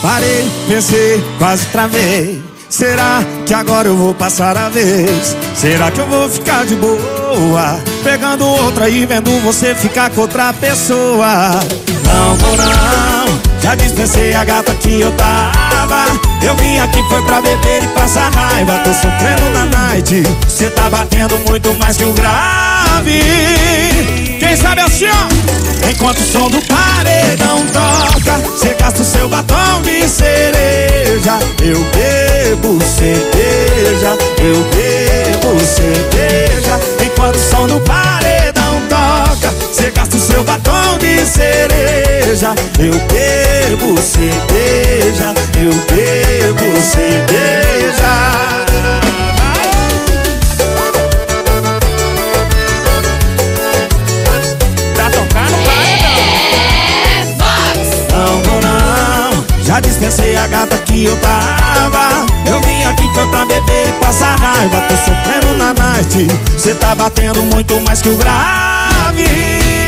Parei, 0.01 0.49
pensei, 0.69 1.25
quase 1.39 1.67
travei. 1.67 2.43
Será 2.69 3.25
que 3.47 3.55
agora 3.55 3.89
eu 3.89 3.97
vou 3.97 4.15
passar 4.15 4.57
a 4.57 4.69
vez? 4.69 5.37
Será 5.55 5.91
que 5.91 6.01
eu 6.01 6.07
vou 6.07 6.29
ficar 6.29 6.67
de 6.67 6.77
boa? 6.77 7.81
Pegando 8.05 8.47
outra 8.47 8.89
e 8.89 9.05
vendo 9.07 9.31
você 9.41 9.75
ficar 9.75 10.11
com 10.11 10.21
outra 10.21 10.53
pessoa. 10.53 11.51
Não 12.05 12.37
vou 12.37 12.57
não, 12.57 13.58
já 13.69 13.75
dispensei 13.75 14.35
a 14.35 14.45
gata 14.45 14.73
que 14.77 14.99
eu 14.99 15.13
tava. 15.13 16.07
Eu 16.43 16.55
vim 16.57 16.79
aqui 16.79 17.03
foi 17.07 17.21
pra 17.23 17.43
beber 17.43 17.83
e 17.83 17.89
passar 17.89 18.31
raiva. 18.33 18.79
Tô 18.79 18.95
sofrendo 18.95 19.51
na 19.53 19.67
night. 19.67 20.23
Cê 20.49 20.71
tá 20.71 20.89
batendo 20.89 21.39
muito 21.47 21.75
mais 21.75 21.99
que 21.99 22.05
o 22.05 22.13
grave. 22.15 23.21
Quem 24.39 24.57
sabe 24.57 24.81
assim, 24.81 25.05
ó? 25.09 25.87
Enquanto 25.87 26.19
o 26.19 26.25
som 26.25 26.49
do 26.49 26.63
paredão 26.63 27.67
toca, 27.67 28.41
cê 28.57 28.75
gasta 28.81 29.03
o 29.03 29.05
seu 29.05 29.29
batom 29.29 29.83
de 29.83 30.09
cereja. 30.09 31.39
Eu 31.61 31.85
bebo 31.93 32.79
cerveja, 32.83 34.17
eu 34.39 34.65
bebo 34.73 35.61
cerveja. 35.61 36.81
Cereja. 42.39 42.55
Eu 42.79 42.93
bebo 42.93 44.01
cerveja, 44.01 45.35
eu 45.57 45.73
bebo 45.87 46.81
cerveja. 46.81 48.13
Pra 54.95 55.11
tocar 55.11 55.51
no 55.51 55.59
Não 58.13 58.43
vou 58.43 58.61
não, 58.61 59.45
já 59.65 59.81
dispensei 59.81 60.37
a 60.37 60.47
gata 60.47 60.79
que 60.79 61.07
eu 61.07 61.17
tava. 61.17 62.27
Eu 62.47 62.61
vim 62.61 62.85
aqui 62.85 63.09
pra 63.13 63.45
beber 63.45 63.89
e 63.89 63.93
passar 64.01 64.39
raiva. 64.39 64.81
Tô 64.89 64.95
sofrendo 64.97 65.59
na 65.59 65.75
night, 65.75 66.29
cê 66.57 66.75
tá 66.75 66.95
batendo 66.95 67.43
muito 67.43 67.81
mais 67.81 68.01
que 68.01 68.11
o 68.11 68.17
grave. 68.17 69.88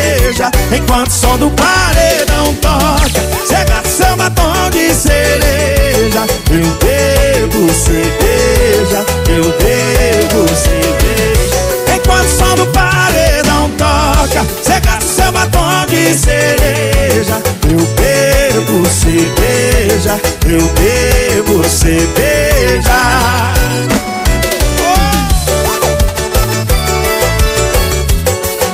Enquanto 0.75 1.09
o 1.09 1.13
som 1.13 1.37
do 1.37 1.51
paredão 1.51 2.53
toca, 2.55 3.21
o 3.83 3.87
seu 3.87 4.15
batom 4.17 4.69
de 4.71 4.93
cereja. 4.93 6.25
Eu 6.49 6.67
bebo 6.79 7.71
cerveja, 7.71 9.05
eu 9.29 9.43
bebo 9.43 10.47
cerveja. 10.55 11.95
Enquanto 11.95 12.25
o 12.25 12.37
som 12.37 12.55
do 12.55 12.65
paredão 12.67 13.69
toca, 13.77 14.41
o 14.41 15.03
seu 15.03 15.31
batom 15.31 15.85
de 15.87 16.17
cereja. 16.17 17.41
Eu 17.69 17.77
bebo 17.95 18.85
cerveja, 18.89 20.19
eu 20.47 20.67
bebo 20.73 21.63
cerveja. 21.69 22.91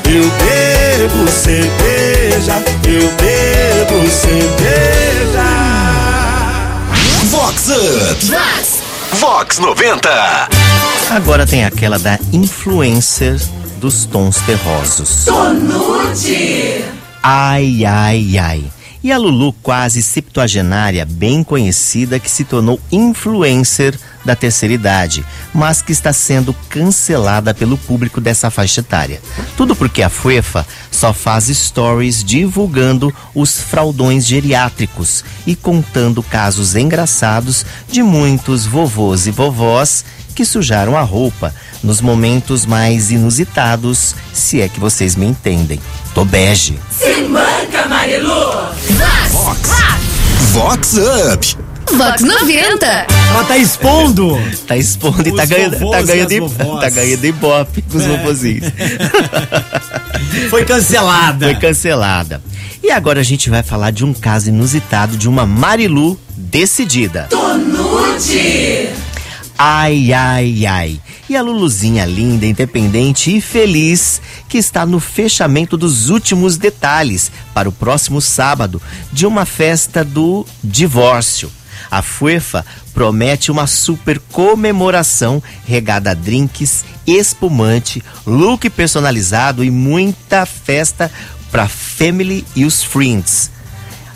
Eu 0.09 0.46
bebo 1.07 1.31
cerveja, 1.31 2.63
eu 2.83 3.09
bebo 3.15 4.09
cerveja. 4.09 5.47
Vox 7.31 7.69
Up. 7.69 9.17
Vox 9.19 9.57
90. 9.59 10.49
Agora 11.09 11.45
tem 11.45 11.63
aquela 11.63 11.97
da 11.97 12.19
influencer 12.33 13.39
dos 13.77 14.05
tons 14.05 14.37
terrosos. 14.41 15.25
Tonute. 15.25 16.83
Ai, 17.23 17.85
ai, 17.85 18.37
ai. 18.37 18.76
E 19.03 19.11
a 19.11 19.17
Lulu, 19.17 19.53
quase 19.61 20.01
septuagenária, 20.01 21.05
bem 21.05 21.43
conhecida, 21.43 22.19
que 22.19 22.29
se 22.29 22.43
tornou 22.43 22.79
influencer 22.91 23.97
da 24.25 24.35
terceira 24.35 24.73
idade, 24.73 25.25
mas 25.53 25.81
que 25.81 25.91
está 25.91 26.11
sendo 26.11 26.53
cancelada 26.67 27.53
pelo 27.53 27.77
público 27.77 28.19
dessa 28.19 28.49
faixa 28.49 28.81
etária. 28.81 29.21
Tudo 29.55 29.75
porque 29.75 30.03
a 30.03 30.09
FUEFA 30.09 30.67
só 30.91 31.13
faz 31.13 31.45
stories 31.45 32.23
divulgando 32.23 33.13
os 33.33 33.61
fraudões 33.61 34.25
geriátricos 34.25 35.23
e 35.45 35.55
contando 35.55 36.21
casos 36.21 36.75
engraçados 36.75 37.65
de 37.89 38.03
muitos 38.03 38.65
vovôs 38.65 39.27
e 39.27 39.31
vovós 39.31 40.03
que 40.35 40.43
sujaram 40.45 40.95
a 40.95 41.01
roupa 41.01 41.53
nos 41.81 42.01
momentos 42.01 42.65
mais 42.65 43.09
inusitados, 43.11 44.13
se 44.33 44.61
é 44.61 44.67
que 44.67 44.79
vocês 44.79 45.15
me 45.15 45.25
entendem. 45.25 45.79
Tô 46.13 46.25
bege. 46.25 46.77
Se 46.91 47.23
manca, 47.23 47.87
Marilu! 47.87 48.67
Vox. 50.57 50.95
Up. 51.33 51.57
Vox 51.95 52.21
90. 52.23 52.85
Ela 53.29 53.43
tá 53.43 53.57
expondo. 53.57 54.35
Tá 54.67 54.75
expondo 54.75 55.27
e 55.29 55.31
tá 55.35 55.45
ganhando, 55.45 55.91
tá 55.91 56.01
e 56.01 56.03
ganhando, 56.03 56.47
vovós. 56.47 56.81
tá 56.81 56.89
ganhando 56.89 57.25
ibope 57.25 57.81
com 57.83 57.97
os 57.97 58.03
É. 58.03 58.07
vovozinhos. 58.07 58.65
Foi 60.49 60.65
cancelada. 60.65 61.45
Foi 61.45 61.55
cancelada. 61.55 62.41
E 62.83 62.89
agora 62.91 63.19
a 63.19 63.23
gente 63.23 63.49
vai 63.49 63.61
falar 63.61 63.91
de 63.91 64.03
um 64.03 64.13
caso 64.13 64.49
inusitado 64.49 65.15
de 65.15 65.29
uma 65.29 65.45
Marilu 65.45 66.19
decidida. 66.35 67.27
Tô 67.29 67.53
nude! 67.53 68.87
Ai, 69.57 70.13
ai, 70.13 70.67
ai. 70.67 71.01
E 71.27 71.35
a 71.35 71.41
Luluzinha 71.41 72.05
linda, 72.05 72.45
independente 72.45 73.35
e 73.35 73.41
feliz 73.41 74.21
que 74.47 74.59
está 74.59 74.85
no 74.85 74.99
fechamento 74.99 75.75
dos 75.75 76.09
últimos 76.09 76.57
detalhes 76.57 77.31
para 77.55 77.67
o 77.67 77.71
próximo 77.71 78.21
sábado 78.21 78.79
de 79.11 79.25
uma 79.25 79.45
festa 79.45 80.03
do 80.03 80.45
divórcio. 80.63 81.51
A 81.89 82.03
FUEFA 82.03 82.63
promete 82.93 83.49
uma 83.49 83.65
super 83.65 84.19
comemoração 84.19 85.41
regada 85.65 86.11
a 86.11 86.13
drinks, 86.13 86.85
espumante, 87.07 88.03
look 88.27 88.69
personalizado 88.69 89.63
e 89.63 89.71
muita 89.71 90.45
festa 90.45 91.11
para 91.51 91.67
family 91.67 92.45
e 92.55 92.63
os 92.63 92.83
friends. 92.83 93.49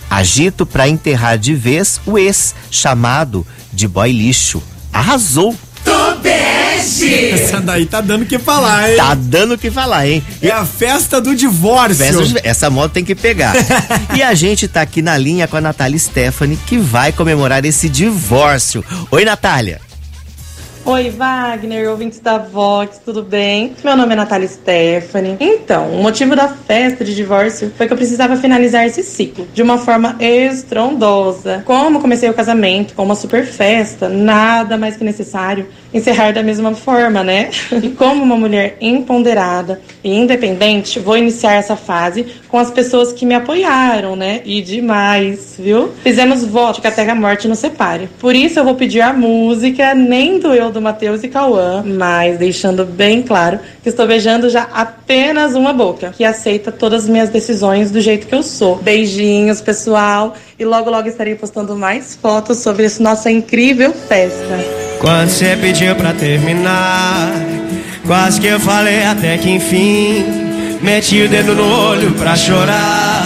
Agito 0.07 0.67
para 0.67 0.88
enterrar 0.88 1.38
de 1.38 1.55
vez 1.55 2.00
o 2.05 2.19
ex 2.19 2.53
chamado 2.69 3.48
de 3.74 3.88
boy 3.88 4.12
lixo. 4.12 4.62
Arrasou! 4.93 5.55
Tô 5.83 6.15
bege! 6.17 7.31
Essa 7.31 7.60
daí 7.60 7.86
tá 7.86 8.01
dando 8.01 8.24
o 8.24 8.25
que 8.25 8.38
falar, 8.38 8.89
hein? 8.91 8.98
Tá 8.98 9.13
dando 9.15 9.53
o 9.53 9.57
que 9.57 9.71
falar, 9.71 10.07
hein? 10.07 10.24
É 10.41 10.50
a 10.51 10.65
festa 10.65 11.19
do 11.19 11.36
divórcio. 11.36 12.05
Festa 12.05 12.24
de- 12.24 12.48
Essa 12.48 12.69
moto 12.69 12.91
tem 12.91 13.03
que 13.03 13.15
pegar. 13.15 13.53
e 14.15 14.21
a 14.21 14.33
gente 14.33 14.67
tá 14.67 14.81
aqui 14.81 15.01
na 15.01 15.17
linha 15.17 15.48
com 15.48 15.57
a 15.57 15.62
Natália 15.62 15.98
Stephanie, 15.98 16.57
que 16.67 16.77
vai 16.77 17.12
comemorar 17.12 17.63
esse 17.65 17.89
divórcio. 17.89 18.83
Oi, 19.10 19.25
Natália. 19.25 19.81
Oi, 20.83 21.11
Wagner, 21.11 21.91
ouvintes 21.91 22.19
da 22.19 22.39
Vox, 22.39 23.00
tudo 23.05 23.21
bem? 23.21 23.75
Meu 23.83 23.95
nome 23.95 24.13
é 24.13 24.15
Natália 24.15 24.47
Stephanie. 24.47 25.38
Então, 25.39 25.91
o 25.91 26.01
motivo 26.01 26.35
da 26.35 26.47
festa 26.47 27.05
de 27.05 27.15
divórcio 27.15 27.71
foi 27.77 27.85
que 27.85 27.93
eu 27.93 27.97
precisava 27.97 28.35
finalizar 28.35 28.88
esse 28.88 29.03
ciclo 29.03 29.47
de 29.53 29.61
uma 29.61 29.77
forma 29.77 30.15
estrondosa. 30.19 31.61
Como 31.65 32.01
comecei 32.01 32.27
o 32.31 32.33
casamento 32.33 32.95
com 32.95 33.03
uma 33.03 33.13
super 33.13 33.45
festa, 33.45 34.09
nada 34.09 34.75
mais 34.75 34.97
que 34.97 35.03
necessário 35.03 35.67
encerrar 35.93 36.31
da 36.31 36.41
mesma 36.41 36.73
forma, 36.73 37.23
né? 37.23 37.50
E 37.81 37.89
como 37.89 38.23
uma 38.23 38.35
mulher 38.35 38.77
empoderada 38.79 39.81
e 40.03 40.13
independente, 40.15 41.00
vou 41.00 41.17
iniciar 41.17 41.53
essa 41.53 41.75
fase 41.75 42.25
com 42.47 42.57
as 42.57 42.69
pessoas 42.69 43.11
que 43.11 43.25
me 43.25 43.33
apoiaram, 43.33 44.15
né? 44.15 44.41
E 44.46 44.61
demais, 44.61 45.55
viu? 45.57 45.91
Fizemos 46.03 46.46
voto 46.46 46.81
que 46.81 46.87
até 46.87 47.07
a 47.09 47.15
morte 47.15 47.48
nos 47.48 47.59
separe. 47.59 48.09
Por 48.20 48.35
isso 48.35 48.59
eu 48.59 48.63
vou 48.63 48.75
pedir 48.75 49.01
a 49.01 49.13
música 49.13 49.94
Nem 49.94 50.39
Doeu 50.39 50.71
do 50.72 50.81
Matheus 50.81 51.24
e 51.24 51.27
Cauã, 51.27 51.84
mas 51.86 52.38
deixando 52.40 52.86
bem 52.86 53.22
claro 53.22 53.60
que 53.84 53.90
estou 53.90 54.07
beijando 54.07 54.50
já 54.50 54.68
apenas 54.74 55.53
uma 55.53 55.74
boca, 55.74 56.14
que 56.16 56.24
aceita 56.24 56.72
todas 56.72 57.03
as 57.03 57.10
minhas 57.10 57.29
decisões 57.29 57.92
do 57.92 58.01
jeito 58.01 58.27
que 58.27 58.34
eu 58.34 58.42
sou. 58.42 58.77
Beijinhos, 58.77 59.62
pessoal, 59.62 60.36
e 60.57 60.66
logo 60.66 60.90
logo 60.90 61.07
estarei 61.07 61.36
postando 61.36 61.75
mais 61.75 62.16
fotos 62.16 62.60
sobre 62.60 62.86
essa 62.86 63.03
nossa 63.03 63.29
incrível 63.29 63.94
festa. 63.94 64.60
Quando 65.00 65.29
você 65.29 65.57
pediu 65.60 65.96
pra 65.96 66.14
terminar, 66.14 67.31
quase 68.05 68.40
que 68.40 68.48
eu 68.48 68.60
falei 68.60 69.03
até 69.03 69.38
que 69.38 69.50
enfim. 69.50 70.25
Meti 70.81 71.22
o 71.22 71.29
dedo 71.29 71.53
no 71.53 71.90
olho 71.90 72.12
pra 72.14 72.36
chorar. 72.36 73.21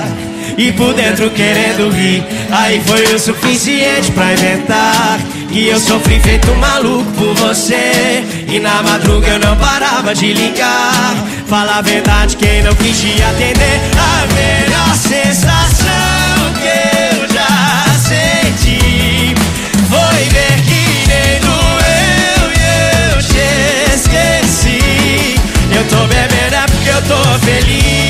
E 0.57 0.71
por 0.71 0.93
dentro 0.93 1.29
querendo 1.31 1.89
rir. 1.89 2.23
Aí 2.49 2.81
foi 2.85 3.03
o 3.13 3.19
suficiente 3.19 4.11
pra 4.11 4.33
inventar. 4.33 5.19
Que 5.51 5.67
eu 5.67 5.79
sofri 5.79 6.19
feito 6.19 6.53
maluco 6.55 7.11
por 7.11 7.33
você. 7.35 8.23
E 8.47 8.59
na 8.59 8.81
madruga 8.83 9.27
eu 9.27 9.39
não 9.39 9.55
parava 9.57 10.15
de 10.15 10.33
ligar. 10.33 11.15
Fala 11.47 11.77
a 11.77 11.81
verdade, 11.81 12.37
quem 12.37 12.63
não 12.63 12.73
quis 12.75 12.99
te 12.99 13.21
atender. 13.21 13.79
A 13.97 14.33
melhor 14.33 14.95
sensação 14.95 15.85
que 16.61 17.17
eu 17.17 17.27
já 17.33 17.85
senti. 17.99 19.35
Foi 19.89 20.23
ver 20.29 20.61
que 20.63 21.07
nem 21.07 21.39
doeu 21.41 22.49
e 22.51 23.13
eu 23.13 23.21
te 23.21 23.93
esqueci. 23.93 25.35
Eu 25.71 25.83
tô 25.89 26.07
bebendo 26.07 26.55
é 26.55 26.65
porque 26.65 26.89
eu 26.89 27.01
tô 27.03 27.39
feliz. 27.45 28.04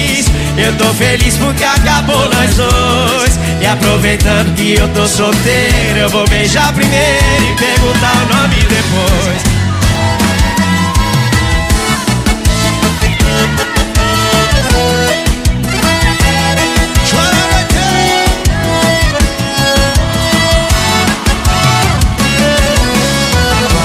Eu 0.58 0.74
tô 0.78 0.86
feliz 0.94 1.38
porque 1.38 1.64
acabou 1.64 2.30
nós 2.30 2.56
dois. 2.56 3.40
E 3.62 3.66
aproveitando 3.66 4.56
que 4.56 4.76
eu 4.76 4.88
tô 4.90 5.06
solteiro, 5.06 6.00
eu 6.00 6.10
vou 6.10 6.28
beijar 6.30 6.72
primeiro 6.74 7.44
e 7.44 7.56
perguntar 7.56 8.14
o 8.24 8.36
nome 8.36 8.56
depois. 8.56 9.56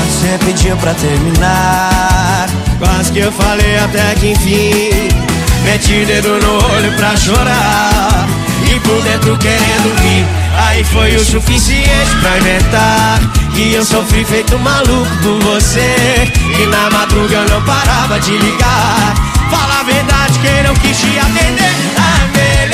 Você 0.08 0.38
pediu 0.44 0.76
pra 0.76 0.94
terminar 0.94 2.46
Quase 2.78 3.10
que 3.10 3.18
eu 3.18 3.32
falei 3.32 3.78
até 3.78 4.14
que 4.14 4.28
enfim 4.28 5.29
Meti 5.70 6.02
o 6.02 6.04
dedo 6.04 6.40
no 6.40 6.54
olho 6.74 6.92
pra 6.96 7.16
chorar. 7.16 8.26
E 8.68 8.80
por 8.80 9.00
dentro 9.02 9.38
querendo 9.38 9.94
rir. 10.02 10.26
Aí 10.66 10.82
foi 10.82 11.14
o 11.14 11.24
suficiente 11.24 12.10
pra 12.20 12.36
inventar 12.38 13.20
Que 13.54 13.72
eu 13.72 13.84
sofri 13.84 14.24
feito 14.24 14.58
maluco 14.58 15.16
por 15.22 15.38
você. 15.38 16.28
E 16.60 16.66
na 16.66 16.90
madruga 16.90 17.36
eu 17.36 17.48
não 17.48 17.62
parava 17.62 18.18
de 18.18 18.36
ligar. 18.36 19.14
Fala 19.48 19.78
a 19.78 19.82
verdade, 19.84 20.40
quem 20.40 20.62
não 20.64 20.74
quis 20.74 20.98
te 20.98 21.18
atender 21.20 21.72
A 21.96 22.36
melhor 22.36 22.69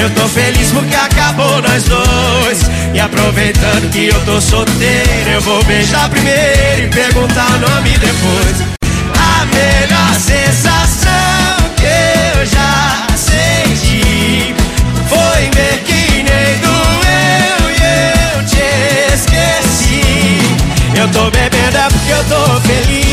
Eu 0.00 0.08
tô 0.14 0.26
feliz 0.28 0.72
porque 0.72 0.94
acabou 0.94 1.60
nós 1.60 1.84
dois. 1.84 2.70
E 2.94 2.98
aproveitando 2.98 3.90
que 3.92 4.06
eu 4.08 4.20
tô 4.24 4.40
solteiro 4.40 5.30
Eu 5.32 5.40
vou 5.42 5.62
beijar 5.64 6.08
primeiro 6.08 6.84
e 6.84 6.88
perguntar 6.88 7.46
o 7.46 7.58
nome 7.58 7.90
depois. 7.90 8.64
A 9.14 9.44
melhor 9.44 10.14
sensação 10.14 11.70
que 11.76 12.38
eu 12.38 12.46
já 12.46 13.06
senti 13.14 14.54
Foi 15.06 15.50
ver 15.54 15.82
que 15.84 16.22
nem 16.22 16.58
doeu 16.62 17.70
e 17.76 17.82
eu 18.32 18.46
te 18.46 19.14
esqueci. 19.14 20.40
Eu 20.98 21.08
tô 21.08 21.30
bebendo 21.30 21.76
é 21.76 21.88
porque 21.90 22.10
eu 22.10 22.24
tô 22.24 22.60
feliz 22.62 23.09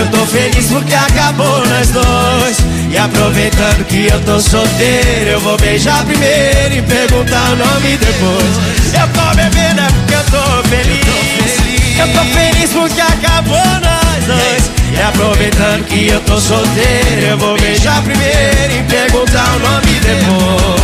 Eu 0.00 0.06
tô 0.06 0.24
feliz 0.24 0.66
porque 0.68 0.94
acabou 0.94 1.62
nós 1.66 1.90
dois. 1.90 2.56
E 2.90 2.96
aproveitando 2.96 3.84
que 3.84 4.06
eu 4.06 4.18
tô 4.22 4.40
solteiro 4.40 5.30
Eu 5.30 5.40
vou 5.40 5.56
beijar 5.58 6.02
primeiro 6.06 6.74
e 6.74 6.82
perguntar 6.82 7.50
o 7.50 7.56
nome 7.56 7.98
depois. 7.98 8.96
Eu 8.98 9.06
tô 9.08 9.36
bebendo 9.36 9.80
é 9.82 9.88
porque 9.92 10.14
eu 10.14 10.24
tô 10.24 10.68
feliz. 10.70 11.98
Eu 11.98 12.08
tô 12.14 12.24
feliz 12.34 12.70
porque 12.72 13.00
acabou 13.02 13.56
nós 13.58 14.24
dois. 14.24 14.70
E 14.96 15.02
aproveitando 15.02 15.84
que 15.84 16.08
eu 16.08 16.20
tô 16.22 16.40
solteiro 16.40 17.26
Eu 17.28 17.38
vou 17.38 17.56
beijar 17.60 18.02
primeiro 18.02 18.72
e 18.72 18.82
perguntar 18.88 19.54
o 19.54 19.58
nome 19.58 20.00
depois 20.00 20.79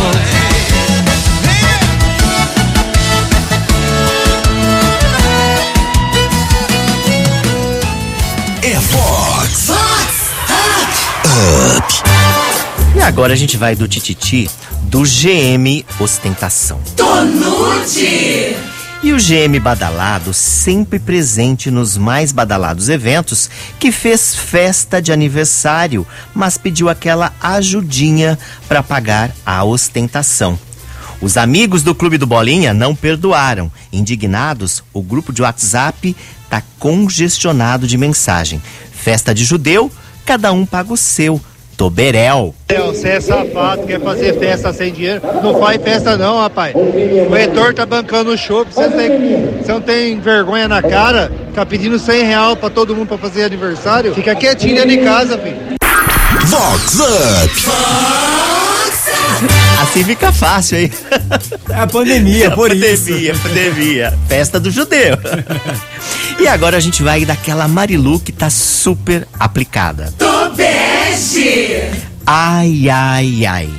Fox. 11.37 12.01
E 12.95 12.99
agora 12.99 13.33
a 13.33 13.35
gente 13.35 13.57
vai 13.57 13.75
do 13.75 13.87
tititi 13.87 14.49
do 14.83 15.03
GM 15.03 15.85
Ostentação. 15.99 16.81
Tonute! 16.95 18.57
E 19.03 19.13
o 19.13 19.17
GM 19.17 19.59
Badalado, 19.61 20.33
sempre 20.33 20.97
presente 20.97 21.69
nos 21.69 21.95
mais 21.95 22.31
badalados 22.31 22.89
eventos, 22.89 23.51
que 23.79 23.91
fez 23.91 24.35
festa 24.35 24.99
de 24.99 25.11
aniversário, 25.11 26.07
mas 26.33 26.57
pediu 26.57 26.89
aquela 26.89 27.31
ajudinha 27.39 28.39
para 28.67 28.81
pagar 28.81 29.31
a 29.45 29.63
ostentação. 29.63 30.57
Os 31.21 31.37
amigos 31.37 31.83
do 31.83 31.93
Clube 31.93 32.17
do 32.17 32.25
Bolinha 32.25 32.73
não 32.73 32.95
perdoaram. 32.95 33.71
Indignados, 33.93 34.83
o 34.91 35.03
grupo 35.03 35.31
de 35.31 35.43
WhatsApp 35.43 36.15
tá 36.49 36.63
congestionado 36.79 37.85
de 37.85 37.95
mensagem. 37.95 38.59
Festa 38.91 39.35
de 39.35 39.45
judeu, 39.45 39.91
cada 40.27 40.51
um 40.51 40.65
paga 40.65 40.91
o 40.91 40.97
seu. 40.97 41.39
Toberel. 41.77 42.55
Você 42.87 43.07
é 43.07 43.21
safado, 43.21 43.83
quer 43.85 44.01
fazer 44.01 44.37
festa 44.39 44.73
sem 44.73 44.91
dinheiro? 44.91 45.21
Não 45.43 45.59
faz 45.59 45.79
festa 45.79 46.17
não, 46.17 46.39
rapaz. 46.39 46.73
O 46.75 47.31
reitor 47.31 47.71
tá 47.71 47.85
bancando 47.85 48.31
o 48.31 48.37
show, 48.37 48.65
você 48.65 48.87
não, 48.87 48.97
tem, 48.97 49.09
você 49.61 49.71
não 49.71 49.81
tem 49.81 50.19
vergonha 50.19 50.67
na 50.67 50.81
cara? 50.81 51.31
Tá 51.53 51.63
pedindo 51.63 51.99
100 51.99 52.23
real 52.23 52.57
pra 52.57 52.71
todo 52.71 52.95
mundo 52.95 53.07
pra 53.09 53.17
fazer 53.19 53.43
aniversário? 53.43 54.11
Fica 54.15 54.33
quietinho 54.33 54.73
dentro 54.73 54.89
de 54.89 54.97
casa, 54.97 55.37
filho. 55.37 55.55
Vox 56.47 56.99
Up. 56.99 57.51
Assim 59.79 60.03
fica 60.03 60.31
fácil, 60.31 60.79
hein? 60.79 60.91
É 61.69 61.75
a 61.75 61.85
pandemia, 61.85 62.49
por 62.57 62.69
pandemia, 62.69 62.91
isso. 62.91 63.05
Pandemia, 63.05 63.35
pandemia. 63.43 64.19
Festa 64.27 64.59
do 64.59 64.71
judeu. 64.71 65.15
e 66.39 66.47
agora 66.47 66.77
a 66.77 66.79
gente 66.79 67.01
vai 67.03 67.25
daquela 67.25 67.67
Marilu 67.67 68.19
que 68.19 68.31
tá 68.31 68.49
super 68.49 69.27
aplicada. 69.39 70.13
Tobeste! 70.17 71.89
Ai, 72.25 72.89
ai, 72.89 73.45
ai. 73.45 73.69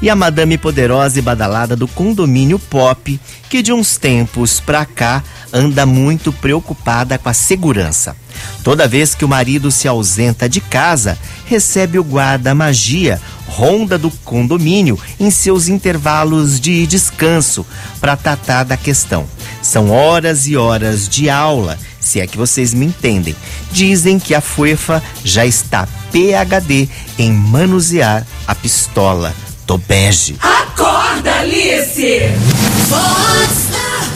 E 0.00 0.08
a 0.08 0.14
madame 0.14 0.56
poderosa 0.56 1.18
e 1.18 1.22
badalada 1.22 1.74
do 1.74 1.88
condomínio 1.88 2.58
Pop, 2.58 3.20
que 3.48 3.62
de 3.62 3.72
uns 3.72 3.96
tempos 3.96 4.60
pra 4.60 4.84
cá 4.84 5.22
anda 5.52 5.84
muito 5.84 6.32
preocupada 6.32 7.18
com 7.18 7.28
a 7.28 7.34
segurança. 7.34 8.16
Toda 8.62 8.86
vez 8.86 9.14
que 9.14 9.24
o 9.24 9.28
marido 9.28 9.70
se 9.70 9.88
ausenta 9.88 10.48
de 10.48 10.60
casa, 10.60 11.18
recebe 11.46 11.98
o 11.98 12.04
guarda 12.04 12.54
magia, 12.54 13.20
ronda 13.48 13.98
do 13.98 14.10
condomínio 14.24 14.98
em 15.18 15.30
seus 15.30 15.68
intervalos 15.68 16.60
de 16.60 16.86
descanso 16.86 17.66
para 18.00 18.16
tratar 18.16 18.64
da 18.64 18.76
questão. 18.76 19.26
São 19.62 19.90
horas 19.90 20.46
e 20.46 20.56
horas 20.56 21.08
de 21.08 21.28
aula, 21.28 21.78
se 22.08 22.20
é 22.20 22.26
que 22.26 22.38
vocês 22.38 22.72
me 22.72 22.86
entendem. 22.86 23.36
Dizem 23.70 24.18
que 24.18 24.34
a 24.34 24.40
FUEFA 24.40 25.02
já 25.22 25.44
está 25.44 25.86
PhD 26.10 26.88
em 27.18 27.32
manusear 27.32 28.26
a 28.46 28.54
pistola. 28.54 29.34
Tobege. 29.66 30.36
Acorda, 30.40 31.40
Alice! 31.40 32.22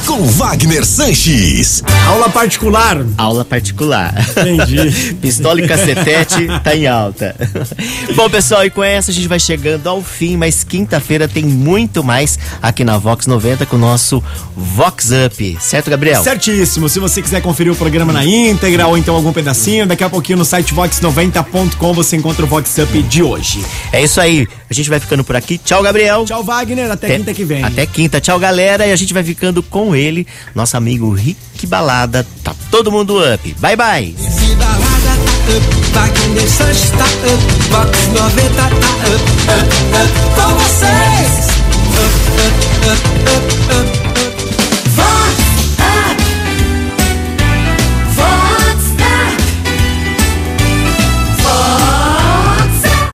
Com 0.07 0.27
Wagner 0.27 0.85
Sanches. 0.85 1.83
Aula 2.07 2.29
particular. 2.29 3.05
Aula 3.17 3.45
particular. 3.45 4.12
Entendi. 4.31 5.15
Pistola 5.23 5.61
e 5.61 5.69
cacetete 5.69 6.47
tá 6.62 6.75
em 6.75 6.87
alta. 6.87 7.35
Bom, 8.15 8.29
pessoal, 8.29 8.65
e 8.65 8.71
com 8.71 8.83
essa 8.83 9.11
a 9.11 9.15
gente 9.15 9.29
vai 9.29 9.38
chegando 9.38 9.87
ao 9.87 10.03
fim, 10.03 10.37
mas 10.37 10.65
quinta-feira 10.65 11.29
tem 11.29 11.45
muito 11.45 12.03
mais 12.03 12.38
aqui 12.61 12.85
na 12.85 12.99
Vox 12.99 13.27
90 13.27 13.65
com 13.67 13.77
o 13.77 13.79
nosso 13.79 14.23
Vox 14.57 15.11
Up. 15.27 15.57
Certo, 15.61 15.91
Gabriel? 15.91 16.23
Certíssimo. 16.23 16.88
Se 16.88 16.99
você 16.99 17.23
quiser 17.23 17.41
conferir 17.41 17.73
o 17.73 17.77
programa 17.77 18.12
na 18.12 18.25
íntegra 18.25 18.87
ou 18.87 18.99
então 18.99 19.15
algum 19.15 19.33
pedacinho, 19.33 19.87
daqui 19.87 20.05
a 20.05 20.11
pouquinho 20.11 20.38
no 20.38 20.45
site 20.45 20.75
vox90.com 20.75 21.93
você 21.95 22.17
encontra 22.17 22.45
o 22.45 22.49
Vox 22.49 22.77
Up 22.79 23.03
de 23.03 23.23
hoje. 23.23 23.65
É 23.93 24.03
isso 24.03 24.21
aí. 24.21 24.47
A 24.73 24.75
gente 24.75 24.89
vai 24.89 24.99
ficando 24.99 25.23
por 25.23 25.37
aqui. 25.37 25.59
Tchau, 25.59 25.83
Gabriel. 25.83 26.25
Tchau, 26.25 26.43
Wagner. 26.43 26.91
Até, 26.91 27.09
até 27.09 27.19
quinta 27.19 27.35
que 27.35 27.45
vem. 27.45 27.63
Até 27.63 27.85
quinta. 27.85 28.23
Tchau, 28.23 28.39
galera. 28.39 28.87
E 28.87 28.93
a 28.93 28.97
gente 28.97 29.13
vai 29.13 29.23
ficando 29.23 29.63
com 29.63 29.95
ele, 29.95 30.27
nosso 30.55 30.79
amigo 30.79 31.13
Rick 31.13 31.67
Balada. 31.67 32.27
Tá 32.43 32.55
todo 32.71 32.91
mundo 32.91 33.19
up. 33.19 33.55
Bye, 33.59 33.77
bye. 33.77 34.15
Tá 34.59 34.71
up, 35.53 35.67
tá 35.93 36.05
up, 36.05 36.25
tá 36.89 37.05
up, 37.13 37.37
up, 37.77 38.33
up. 38.33 38.73
Up, 41.93 42.17
up, 42.41 42.57
up, 42.89 43.03
up, 43.29 44.07
up. 44.07 44.12